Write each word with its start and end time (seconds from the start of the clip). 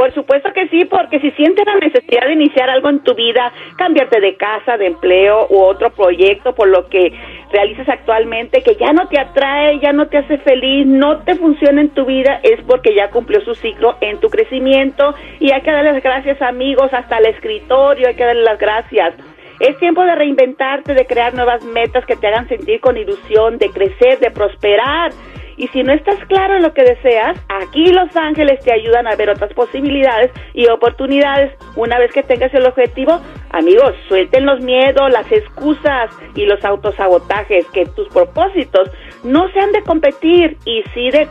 Por 0.00 0.14
supuesto 0.14 0.50
que 0.54 0.66
sí, 0.68 0.86
porque 0.86 1.20
si 1.20 1.30
sientes 1.32 1.66
la 1.66 1.74
necesidad 1.74 2.24
de 2.24 2.32
iniciar 2.32 2.70
algo 2.70 2.88
en 2.88 3.00
tu 3.00 3.14
vida, 3.14 3.52
cambiarte 3.76 4.18
de 4.18 4.34
casa, 4.34 4.78
de 4.78 4.86
empleo 4.86 5.46
u 5.50 5.60
otro 5.60 5.90
proyecto 5.90 6.54
por 6.54 6.68
lo 6.68 6.88
que 6.88 7.12
realizas 7.52 7.86
actualmente 7.86 8.62
que 8.62 8.76
ya 8.76 8.94
no 8.94 9.08
te 9.08 9.20
atrae, 9.20 9.78
ya 9.78 9.92
no 9.92 10.08
te 10.08 10.16
hace 10.16 10.38
feliz, 10.38 10.86
no 10.86 11.18
te 11.18 11.34
funciona 11.34 11.82
en 11.82 11.90
tu 11.90 12.06
vida, 12.06 12.40
es 12.42 12.62
porque 12.66 12.94
ya 12.94 13.10
cumplió 13.10 13.42
su 13.42 13.54
ciclo 13.54 13.98
en 14.00 14.18
tu 14.20 14.30
crecimiento 14.30 15.14
y 15.38 15.52
hay 15.52 15.60
que 15.60 15.70
darle 15.70 15.92
las 15.92 16.02
gracias 16.02 16.40
amigos, 16.40 16.90
hasta 16.94 17.18
el 17.18 17.26
escritorio, 17.26 18.08
hay 18.08 18.14
que 18.14 18.24
darle 18.24 18.44
las 18.44 18.58
gracias. 18.58 19.12
Es 19.58 19.78
tiempo 19.80 20.02
de 20.02 20.14
reinventarte, 20.14 20.94
de 20.94 21.04
crear 21.04 21.34
nuevas 21.34 21.62
metas 21.62 22.06
que 22.06 22.16
te 22.16 22.26
hagan 22.26 22.48
sentir 22.48 22.80
con 22.80 22.96
ilusión, 22.96 23.58
de 23.58 23.68
crecer, 23.68 24.18
de 24.18 24.30
prosperar. 24.30 25.12
Y 25.60 25.68
si 25.68 25.82
no 25.82 25.92
estás 25.92 26.16
claro 26.24 26.56
en 26.56 26.62
lo 26.62 26.72
que 26.72 26.82
deseas, 26.82 27.38
aquí 27.50 27.92
Los 27.92 28.16
Ángeles 28.16 28.60
te 28.64 28.72
ayudan 28.72 29.06
a 29.06 29.14
ver 29.14 29.28
otras 29.28 29.52
posibilidades 29.52 30.30
y 30.54 30.66
oportunidades. 30.68 31.52
Una 31.76 31.98
vez 31.98 32.10
que 32.12 32.22
tengas 32.22 32.54
el 32.54 32.66
objetivo, 32.66 33.20
amigos, 33.50 33.92
suelten 34.08 34.46
los 34.46 34.62
miedos, 34.62 35.12
las 35.12 35.30
excusas 35.30 36.10
y 36.34 36.46
los 36.46 36.64
autosabotajes, 36.64 37.66
que 37.74 37.84
tus 37.84 38.08
propósitos 38.08 38.90
no 39.22 39.50
sean 39.50 39.70
de 39.72 39.82
competir 39.82 40.56
y 40.64 40.82
sí 40.94 41.10
de 41.10 41.28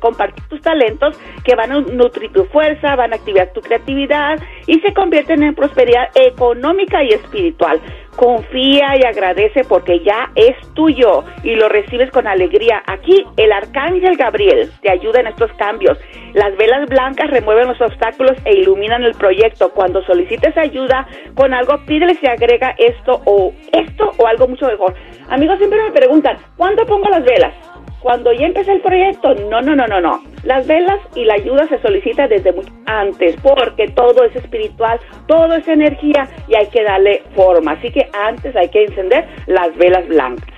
compartir 0.00 0.42
tus 0.48 0.60
talentos 0.60 1.16
que 1.44 1.54
van 1.54 1.70
a 1.70 1.80
nutrir 1.82 2.32
tu 2.32 2.44
fuerza, 2.46 2.96
van 2.96 3.12
a 3.12 3.16
activar 3.16 3.52
tu 3.52 3.60
creatividad 3.60 4.40
y 4.66 4.80
se 4.80 4.92
convierten 4.92 5.44
en 5.44 5.54
prosperidad 5.54 6.08
económica 6.16 7.04
y 7.04 7.10
espiritual. 7.10 7.80
Confía 8.22 8.94
y 9.00 9.04
agradece 9.04 9.64
porque 9.64 9.98
ya 9.98 10.30
es 10.36 10.54
tuyo 10.74 11.24
y 11.42 11.56
lo 11.56 11.68
recibes 11.68 12.08
con 12.12 12.28
alegría. 12.28 12.80
Aquí 12.86 13.26
el 13.36 13.50
arcángel 13.50 14.16
Gabriel 14.16 14.70
te 14.80 14.92
ayuda 14.92 15.18
en 15.18 15.26
estos 15.26 15.52
cambios. 15.54 15.98
Las 16.32 16.56
velas 16.56 16.88
blancas 16.88 17.28
remueven 17.32 17.66
los 17.66 17.80
obstáculos 17.80 18.36
e 18.44 18.60
iluminan 18.60 19.02
el 19.02 19.14
proyecto. 19.14 19.72
Cuando 19.72 20.04
solicites 20.04 20.56
ayuda 20.56 21.04
con 21.34 21.52
algo, 21.52 21.84
pídele 21.84 22.14
si 22.14 22.28
agrega 22.28 22.76
esto 22.78 23.22
o 23.24 23.52
esto 23.72 24.12
o 24.16 24.26
algo 24.28 24.46
mucho 24.46 24.68
mejor. 24.68 24.94
Amigos 25.28 25.58
siempre 25.58 25.82
me 25.82 25.90
preguntan, 25.90 26.36
¿cuándo 26.56 26.86
pongo 26.86 27.08
las 27.08 27.24
velas? 27.24 27.52
Cuando 27.98 28.32
ya 28.32 28.46
empecé 28.46 28.70
el 28.70 28.82
proyecto, 28.82 29.34
no, 29.50 29.60
no, 29.62 29.74
no, 29.74 29.88
no, 29.88 30.00
no. 30.00 30.31
Las 30.42 30.66
velas 30.66 30.98
y 31.14 31.24
la 31.24 31.34
ayuda 31.34 31.68
se 31.68 31.80
solicita 31.80 32.26
desde 32.26 32.52
mucho 32.52 32.72
antes, 32.86 33.36
porque 33.42 33.86
todo 33.88 34.24
es 34.24 34.34
espiritual, 34.34 34.98
todo 35.28 35.54
es 35.54 35.68
energía 35.68 36.28
y 36.48 36.56
hay 36.56 36.66
que 36.66 36.82
darle 36.82 37.22
forma. 37.36 37.70
Así 37.72 37.92
que 37.92 38.08
antes 38.12 38.56
hay 38.56 38.68
que 38.68 38.84
encender 38.84 39.28
las 39.46 39.76
velas 39.76 40.06
blancas. 40.08 40.48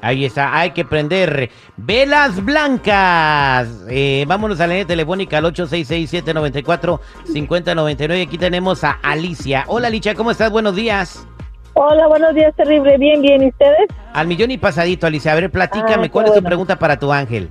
Ahí 0.00 0.24
está, 0.24 0.58
hay 0.58 0.70
que 0.70 0.84
prender 0.84 1.50
velas 1.76 2.44
blancas. 2.44 3.86
Eh, 3.88 4.24
vámonos 4.26 4.60
a 4.60 4.66
la 4.66 4.74
línea 4.74 4.86
telefónica 4.86 5.38
al 5.38 5.44
866-794-5099. 5.44 8.26
Aquí 8.26 8.36
tenemos 8.36 8.84
a 8.84 8.98
Alicia. 9.02 9.64
Hola 9.66 9.88
Alicia, 9.88 10.14
¿cómo 10.14 10.30
estás? 10.30 10.50
Buenos 10.50 10.76
días. 10.76 11.26
Hola, 11.74 12.06
buenos 12.06 12.34
días, 12.34 12.54
terrible. 12.54 12.98
Bien, 12.98 13.20
bien. 13.20 13.42
¿Y 13.42 13.48
ustedes? 13.48 13.88
Al 14.12 14.26
millón 14.26 14.50
y 14.50 14.58
pasadito, 14.58 15.06
Alicia. 15.06 15.32
A 15.32 15.36
ver, 15.36 15.50
platícame, 15.50 16.06
ah, 16.06 16.10
¿cuál 16.10 16.26
es 16.26 16.34
tu 16.34 16.42
pregunta 16.42 16.78
para 16.78 16.98
tu 16.98 17.10
ángel? 17.12 17.48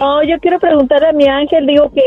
Oh, 0.00 0.22
yo 0.22 0.38
quiero 0.38 0.58
preguntar 0.58 1.04
a 1.04 1.12
mi 1.12 1.26
ángel, 1.26 1.66
digo 1.66 1.90
que 1.92 2.02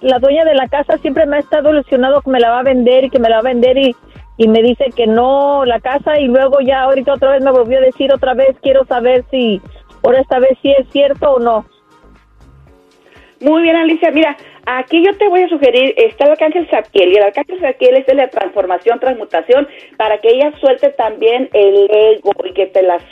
la, 0.00 0.18
dueña 0.18 0.44
de 0.44 0.54
la 0.54 0.66
casa 0.68 0.98
siempre 0.98 1.26
me 1.26 1.36
ha 1.36 1.40
estado 1.40 1.70
ilusionado 1.70 2.20
que 2.20 2.30
me 2.30 2.40
la 2.40 2.50
va 2.50 2.60
a 2.60 2.64
vender 2.64 3.04
y 3.04 3.10
que 3.10 3.18
me 3.18 3.28
la 3.28 3.36
va 3.36 3.40
a 3.40 3.52
vender 3.52 3.78
y, 3.78 3.94
y 4.36 4.48
me 4.48 4.62
dice 4.62 4.86
que 4.96 5.06
no 5.06 5.64
la 5.64 5.80
casa 5.80 6.18
y 6.18 6.26
luego 6.26 6.60
ya 6.60 6.82
ahorita 6.82 7.14
otra 7.14 7.30
vez 7.30 7.42
me 7.42 7.52
volvió 7.52 7.78
a 7.78 7.82
decir 7.82 8.12
otra 8.12 8.34
vez, 8.34 8.56
quiero 8.60 8.84
saber 8.86 9.24
si 9.30 9.60
por 10.00 10.14
esta 10.16 10.38
vez 10.38 10.58
sí 10.62 10.72
es 10.76 10.88
cierto 10.90 11.32
o 11.32 11.38
no. 11.38 11.66
Muy 13.40 13.62
bien, 13.62 13.76
Alicia. 13.76 14.10
Mira, 14.10 14.36
aquí 14.66 15.02
yo 15.04 15.16
te 15.16 15.28
voy 15.28 15.42
a 15.42 15.48
sugerir, 15.48 15.94
está 15.96 16.24
el 16.24 16.32
arcángel 16.32 16.68
Zadkiel, 16.68 17.12
y 17.12 17.16
el 17.16 17.22
arcángel 17.22 17.60
Zadkiel 17.60 17.96
es 17.96 18.06
de 18.06 18.14
la 18.14 18.28
transformación, 18.28 19.00
transmutación, 19.00 19.66
para 19.96 20.18
que 20.18 20.28
ella 20.28 20.52
suelte 20.60 20.90
también 20.90 21.48
el 21.52 21.88
ego 21.90 22.32
y 22.44 22.52
que 22.52 22.66
te 22.66 22.82
las 22.82 23.02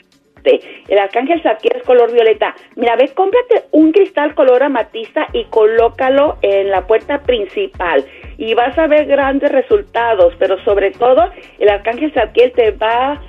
el 0.44 0.98
arcángel 0.98 1.42
Zadkiel 1.42 1.76
es 1.76 1.82
color 1.84 2.12
violeta. 2.12 2.54
Mira, 2.76 2.96
ve, 2.96 3.08
cómprate 3.14 3.64
un 3.72 3.92
cristal 3.92 4.34
color 4.34 4.62
amatista 4.62 5.26
y 5.32 5.44
colócalo 5.44 6.38
en 6.42 6.70
la 6.70 6.86
puerta 6.86 7.22
principal 7.22 8.04
y 8.36 8.54
vas 8.54 8.78
a 8.78 8.86
ver 8.86 9.06
grandes 9.06 9.50
resultados, 9.50 10.34
pero 10.38 10.62
sobre 10.64 10.90
todo 10.92 11.30
el 11.58 11.68
arcángel 11.68 12.12
Zadkiel 12.12 12.52
te 12.52 12.70
va 12.72 13.20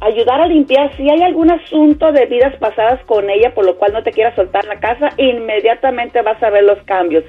ayudar 0.00 0.40
a 0.40 0.46
limpiar 0.46 0.96
si 0.96 1.08
hay 1.10 1.22
algún 1.22 1.50
asunto 1.50 2.12
de 2.12 2.26
vidas 2.26 2.54
pasadas 2.58 3.02
con 3.04 3.28
ella 3.30 3.52
por 3.54 3.66
lo 3.66 3.76
cual 3.76 3.92
no 3.92 4.02
te 4.02 4.12
quieras 4.12 4.34
soltar 4.36 4.64
la 4.66 4.78
casa, 4.78 5.08
inmediatamente 5.16 6.22
vas 6.22 6.42
a 6.42 6.50
ver 6.50 6.64
los 6.64 6.80
cambios. 6.84 7.24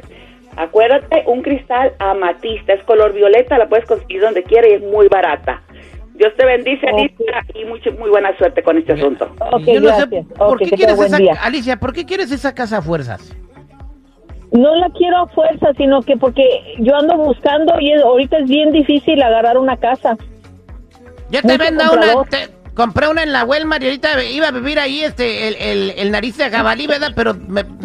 Acuérdate, 0.55 1.23
un 1.25 1.41
cristal 1.41 1.93
amatista, 1.99 2.73
es 2.73 2.83
color 2.83 3.13
violeta, 3.13 3.57
la 3.57 3.69
puedes 3.69 3.85
conseguir 3.85 4.21
donde 4.21 4.43
quiera 4.43 4.67
y 4.67 4.73
es 4.73 4.81
muy 4.81 5.07
barata. 5.07 5.61
Dios 6.19 6.33
te 6.35 6.45
bendice, 6.45 6.85
Alicia, 6.85 7.45
y 7.55 7.63
mucho, 7.63 7.93
muy 7.93 8.09
buena 8.09 8.37
suerte 8.37 8.61
con 8.61 8.77
este 8.77 8.91
asunto. 8.91 9.33
Yo 9.65 9.79
no 9.79 9.95
sé, 9.95 10.25
¿por 10.37 10.59
qué 10.59 10.69
quieres 10.71 10.99
esa, 10.99 11.17
Alicia, 11.41 11.79
¿por 11.79 11.93
qué 11.93 12.05
quieres 12.05 12.29
esa 12.33 12.53
casa 12.53 12.79
a 12.79 12.81
fuerzas? 12.81 13.33
No 14.51 14.75
la 14.75 14.89
quiero 14.89 15.15
a 15.19 15.27
fuerzas, 15.27 15.77
sino 15.77 16.01
que 16.01 16.17
porque 16.17 16.75
yo 16.79 16.93
ando 16.93 17.15
buscando 17.15 17.79
y 17.79 17.93
ahorita 17.93 18.39
es 18.39 18.49
bien 18.49 18.73
difícil 18.73 19.21
agarrar 19.23 19.57
una 19.57 19.77
casa. 19.77 20.17
Ya 21.29 21.41
te 21.41 21.57
venda 21.57 21.89
una, 21.89 22.25
compré 22.73 23.07
una 23.07 23.23
en 23.23 23.31
la 23.31 23.45
Walmart 23.45 23.81
y 23.81 23.85
ahorita 23.85 24.21
iba 24.25 24.49
a 24.49 24.51
vivir 24.51 24.77
ahí 24.77 25.05
este 25.05 25.71
el, 25.71 25.91
el, 25.91 26.11
nariz 26.11 26.35
de 26.35 26.49
jabalí, 26.49 26.85
¿verdad? 26.85 27.13
Pero 27.15 27.33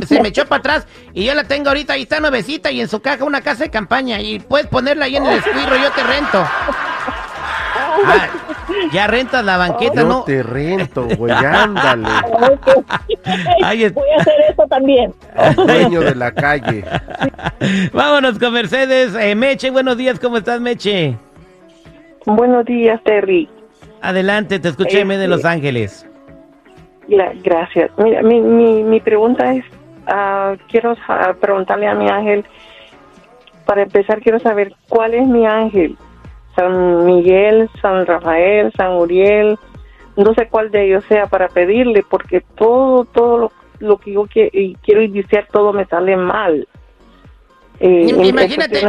se 0.09 0.21
me 0.21 0.31
echó 0.31 0.45
para 0.47 0.59
atrás 0.59 0.89
y 1.13 1.25
yo 1.25 1.35
la 1.35 1.45
tengo 1.45 1.69
ahorita, 1.69 1.93
ahí 1.93 2.03
está 2.03 2.19
nuevecita 2.19 2.73
y 2.73 2.81
en 2.81 2.89
su 2.89 3.01
caja 3.01 3.23
una 3.23 3.43
casa 3.43 3.63
de 3.63 3.71
campaña 3.71 4.21
y 4.21 4.41
puedes 4.41 4.67
ponerla 4.67 5.05
ahí 5.05 5.15
en 5.15 5.25
el 5.25 5.39
escuirro, 5.39 5.77
yo 5.77 5.93
te 5.93 6.03
rento. 6.03 6.45
Ah, 8.05 8.29
ya 8.93 9.07
rentas 9.07 9.45
la 9.45 9.57
banqueta, 9.57 10.03
¿no? 10.03 10.25
te 10.25 10.43
rento, 10.43 11.07
güey, 11.17 11.33
ándale. 11.33 12.09
Voy 13.25 14.09
a 14.17 14.21
hacer 14.21 14.35
eso 14.51 14.67
también. 14.69 15.15
El 15.37 15.55
dueño 15.55 16.01
de 16.01 16.15
la 16.15 16.33
calle. 16.33 16.85
Vámonos 17.93 18.39
con 18.39 18.53
Mercedes. 18.53 19.15
Eh, 19.15 19.35
Meche, 19.35 19.71
buenos 19.71 19.97
días, 19.97 20.19
¿cómo 20.19 20.39
estás, 20.39 20.61
Meche? 20.61 21.17
Buenos 22.27 22.65
días, 22.65 23.01
Terry. 23.05 23.49
Adelante, 24.01 24.59
te 24.59 24.69
escuché 24.69 25.05
de 25.05 25.29
Los 25.29 25.39
este, 25.39 25.49
Ángeles. 25.49 26.07
gracias. 27.43 27.91
Mira, 27.99 28.23
mi, 28.23 28.41
mi, 28.41 28.83
mi 28.83 29.01
pregunta 29.01 29.53
es, 29.53 29.65
uh, 30.09 30.57
quiero 30.69 30.95
preguntarle 31.41 31.87
a 31.87 31.95
mi 31.95 32.09
ángel, 32.09 32.45
para 33.65 33.83
empezar 33.83 34.21
quiero 34.21 34.39
saber 34.41 34.75
cuál 34.89 35.15
es 35.15 35.27
mi 35.27 35.47
ángel, 35.47 35.97
San 36.55 37.05
Miguel, 37.05 37.69
San 37.81 38.07
Rafael, 38.07 38.73
San 38.77 38.93
Uriel, 38.93 39.59
no 40.17 40.35
sé 40.35 40.49
cuál 40.49 40.71
de 40.71 40.87
ellos 40.87 41.05
sea 41.09 41.27
para 41.27 41.49
pedirle, 41.49 42.05
porque 42.09 42.41
todo, 42.41 43.05
todo 43.05 43.51
lo, 43.81 43.99
que 43.99 44.13
yo 44.13 44.27
quiero 44.27 45.03
iniciar, 45.03 45.49
todo 45.51 45.73
me 45.73 45.87
sale 45.87 46.17
mal. 46.17 46.69
Eh, 47.81 48.07
imagínate, 48.25 48.81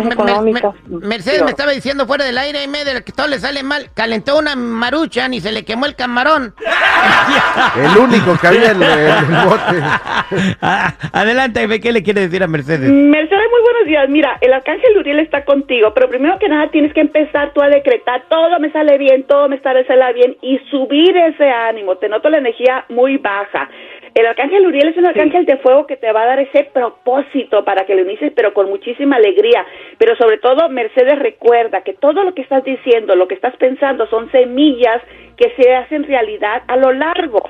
Mercedes 0.88 1.44
me 1.44 1.50
estaba 1.50 1.72
diciendo 1.72 2.06
fuera 2.06 2.24
del 2.24 2.38
aire 2.38 2.64
y 2.64 2.68
medio 2.68 2.94
que 3.04 3.12
todo 3.12 3.28
le 3.28 3.40
sale 3.40 3.64
mal. 3.64 3.90
Calentó 3.94 4.38
una 4.38 4.56
marucha 4.56 5.28
y 5.32 5.40
se 5.40 5.52
le 5.52 5.66
quemó 5.66 5.86
el 5.86 5.96
camarón. 5.96 6.54
el 7.78 7.98
único 7.98 8.38
que 8.40 8.48
había 8.48 8.72
en 8.72 8.84
el, 8.84 9.46
bote. 9.46 9.82
Ah, 10.62 10.94
adelante, 11.14 11.68
¿qué 11.80 11.92
le 11.92 12.02
quiere 12.02 12.22
decir 12.22 12.42
a 12.44 12.48
Mercedes? 12.48 12.90
Mercedes, 12.90 13.46
muy 13.52 13.62
buenos 13.62 13.88
días. 13.88 14.10
Mira, 14.10 14.38
el 14.42 14.54
arcángel 14.54 14.98
Uriel 14.98 15.20
está 15.20 15.46
contigo, 15.46 15.94
pero 15.94 16.10
primero 16.10 16.40
que 16.40 16.50
nada 16.50 16.70
tienes 16.72 16.94
que 16.94 17.02
empezar 17.02 17.54
tú 17.54 17.62
a 17.62 17.68
decretar 17.68 18.26
todo 18.30 18.60
me 18.60 18.72
sale 18.72 18.98
bien, 18.98 19.24
todo 19.24 19.50
me 19.50 19.60
sale 19.62 19.86
bien 20.14 20.38
y 20.42 20.60
subir 20.72 21.16
ese 21.16 21.50
ánimo. 21.50 21.98
Te 21.98 22.10
noto 22.10 22.30
la 22.30 22.38
energía 22.38 22.86
muy 22.90 23.18
baja 23.18 23.70
El 24.16 24.26
arcángel 24.28 24.66
Uriel 24.66 24.88
es 24.88 24.98
un 24.98 25.08
arcángel 25.08 25.46
de 25.46 25.58
fuego 25.58 25.86
que 25.86 25.98
te 25.98 26.10
va 26.14 26.22
a 26.22 26.28
dar 26.28 26.40
ese 26.40 26.64
propósito 26.64 27.66
para 27.66 27.86
que 27.86 27.96
lo 27.96 28.04
inicies, 28.04 28.32
pero 28.34 28.54
con 28.54 28.70
muchísima 28.70 29.18
alegría. 29.18 29.66
Pero 29.98 30.16
sobre 30.16 30.38
todo, 30.38 30.70
Mercedes, 30.70 31.20
recuerda 31.20 31.82
que 31.82 31.96
todo 31.96 32.24
lo 32.24 32.34
que 32.34 32.44
estás 32.44 32.64
diciendo, 32.64 33.14
lo 33.18 33.28
que 33.28 33.36
estás 33.36 33.54
pensando, 33.58 34.08
son 34.08 34.32
semillas 34.32 35.02
que 35.36 35.54
se 35.58 35.76
hacen 35.76 36.06
realidad 36.06 36.64
a 36.68 36.78
lo 36.78 36.94
largo. 36.94 37.42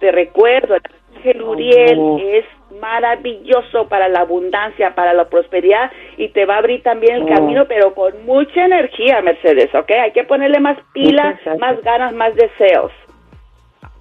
Te 0.00 0.12
recuerdo, 0.12 0.74
el 0.74 0.82
arcángel 0.84 1.42
Uriel 1.42 1.98
es 2.20 2.44
maravilloso 2.78 3.88
para 3.88 4.08
la 4.10 4.20
abundancia, 4.20 4.94
para 4.94 5.14
la 5.14 5.30
prosperidad 5.30 5.90
y 6.18 6.28
te 6.28 6.44
va 6.44 6.56
a 6.56 6.58
abrir 6.58 6.82
también 6.82 7.22
el 7.22 7.26
camino, 7.26 7.64
pero 7.66 7.94
con 7.94 8.26
mucha 8.26 8.66
energía, 8.66 9.22
Mercedes, 9.22 9.74
¿ok? 9.74 9.90
Hay 9.92 10.12
que 10.12 10.24
ponerle 10.24 10.60
más 10.60 10.76
pilas, 10.92 11.40
más 11.58 11.80
ganas, 11.82 12.12
más 12.12 12.34
deseos. 12.34 12.92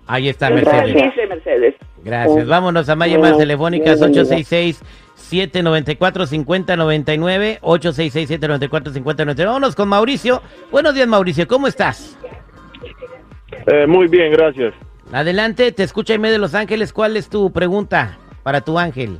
Ahí 0.07 0.29
está 0.29 0.49
Mercedes. 0.49 0.93
dice 0.93 1.27
Mercedes. 1.27 1.75
Gracias. 2.03 2.47
Vámonos 2.47 2.89
a 2.89 2.95
más 2.95 3.09
llamadas 3.09 3.37
telefónicas 3.37 4.01
866 4.01 4.81
794 5.15 6.25
5099 6.25 7.59
866 7.61 8.27
794 8.27 8.93
5099. 8.93 9.47
Vámonos 9.47 9.75
con 9.75 9.87
Mauricio. 9.87 10.41
Buenos 10.71 10.93
días, 10.95 11.07
Mauricio. 11.07 11.47
¿Cómo 11.47 11.67
estás? 11.67 12.17
Eh, 13.67 13.85
muy 13.87 14.07
bien, 14.07 14.31
gracias. 14.31 14.73
Adelante, 15.11 15.71
te 15.71 15.83
escucha 15.83 16.13
Aime 16.13 16.31
de 16.31 16.37
Los 16.37 16.55
Ángeles. 16.55 16.93
¿Cuál 16.93 17.17
es 17.17 17.29
tu 17.29 17.51
pregunta 17.51 18.17
para 18.43 18.61
tu 18.61 18.79
ángel? 18.79 19.19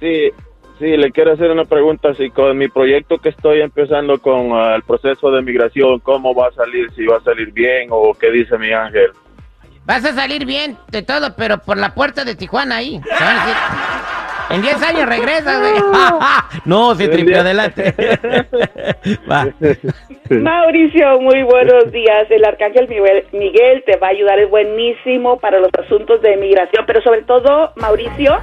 Sí, 0.00 0.30
sí, 0.78 0.96
le 0.96 1.10
quiero 1.10 1.32
hacer 1.32 1.50
una 1.50 1.64
pregunta. 1.64 2.14
Si 2.14 2.30
con 2.30 2.56
mi 2.56 2.68
proyecto 2.68 3.18
que 3.18 3.30
estoy 3.30 3.60
empezando 3.60 4.18
con 4.18 4.52
ah, 4.52 4.74
el 4.76 4.82
proceso 4.82 5.30
de 5.30 5.42
migración, 5.42 6.00
¿cómo 6.00 6.34
va 6.34 6.48
a 6.48 6.52
salir? 6.52 6.90
Si 6.92 7.04
va 7.04 7.16
a 7.16 7.20
salir 7.20 7.52
bien 7.52 7.88
o 7.90 8.14
qué 8.14 8.30
dice 8.30 8.56
mi 8.58 8.72
ángel. 8.72 9.10
Vas 9.88 10.04
a 10.04 10.12
salir 10.12 10.44
bien 10.44 10.76
de 10.88 11.00
todo, 11.00 11.34
pero 11.34 11.56
por 11.56 11.78
la 11.78 11.94
puerta 11.94 12.22
de 12.22 12.34
Tijuana 12.34 12.76
ahí. 12.76 13.00
En 14.50 14.60
10 14.60 14.82
años 14.82 15.08
regresas, 15.08 15.60
güey. 15.60 15.82
no, 16.66 16.94
se 16.94 17.08
triple 17.08 17.38
adelante. 17.38 17.94
Va. 19.30 19.48
Mauricio, 20.28 21.18
muy 21.20 21.42
buenos 21.42 21.90
días. 21.90 22.30
El 22.30 22.44
arcángel 22.44 22.86
Miguel, 22.86 23.24
Miguel 23.32 23.82
te 23.86 23.96
va 23.96 24.08
a 24.08 24.10
ayudar, 24.10 24.38
es 24.38 24.50
buenísimo 24.50 25.38
para 25.38 25.58
los 25.58 25.70
asuntos 25.82 26.20
de 26.20 26.36
migración, 26.36 26.84
pero 26.86 27.00
sobre 27.00 27.22
todo, 27.22 27.72
Mauricio, 27.76 28.38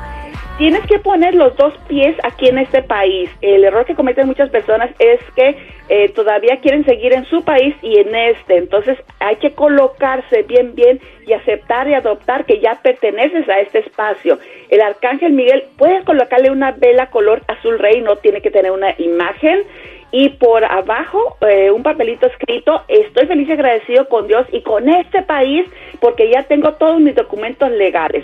tienes 0.58 0.86
que 0.88 1.00
poner 1.00 1.36
los 1.36 1.56
dos 1.58 1.74
pies 1.88 2.16
aquí 2.24 2.48
en 2.48 2.60
este 2.60 2.82
país. 2.82 3.30
El 3.42 3.64
error 3.64 3.86
que 3.86 3.96
cometen 3.96 4.28
muchas 4.28 4.50
personas 4.50 4.90
es 5.00 5.20
que 5.36 5.58
eh, 5.90 6.10
todavía 6.10 6.60
quieren 6.62 6.86
seguir 6.86 7.14
en 7.14 7.26
su 7.26 7.44
país 7.44 7.76
y 7.82 8.00
en 8.00 8.16
este. 8.16 8.58
Entonces 8.58 8.98
hay 9.20 9.36
que 9.38 9.52
colocarse 9.52 10.44
bien, 10.44 10.74
bien 10.76 11.00
y 11.28 11.34
aceptar 11.34 11.88
y 11.88 11.94
adoptar 11.94 12.46
que 12.46 12.60
ya 12.60 12.80
perteneces 12.82 13.48
a 13.50 13.60
este 13.60 13.80
espacio. 13.80 14.40
El 14.70 14.82
arcángel 14.82 15.34
Miguel, 15.34 15.66
puedes 15.78 16.04
colocarle 16.06 16.52
una 16.52 16.72
vela 16.72 17.08
color 17.08 17.42
azul 17.48 17.78
rey, 17.78 18.02
no 18.02 18.16
tiene 18.18 18.42
que 18.42 18.52
tener 18.52 18.72
una 18.72 18.96
imagen 18.98 19.64
y 20.12 20.30
por 20.30 20.64
abajo 20.64 21.38
eh, 21.42 21.72
un 21.72 21.84
papelito 21.84 22.28
escrito, 22.28 22.84
estoy 22.88 23.28
feliz 23.28 23.50
y 23.50 23.52
agradecido 23.52 24.08
con 24.08 24.28
Dios 24.28 24.48
y 24.52 24.62
con 24.62 24.88
este 24.88 25.24
país 25.24 25.66
porque 26.00 26.30
ya 26.30 26.44
tengo 26.44 26.74
todos 26.74 27.02
mis 27.02 27.16
documentos 27.16 27.70
legales. 27.72 28.24